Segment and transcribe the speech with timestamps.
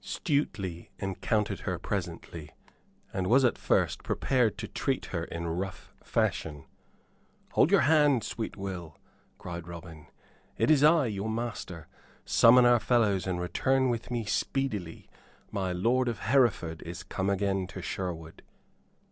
[0.03, 2.49] Stuteley encountered her presently,
[3.13, 6.65] and was at first prepared to treat her in rough fashion.
[7.51, 8.97] "Hold your hand, sweet Will,"
[9.37, 10.07] cried Robin,
[10.57, 11.87] "it is I, your master.
[12.25, 15.07] Summon our fellows, and return with me speedily.
[15.51, 18.41] My lord of Hereford is come again to Sherwood."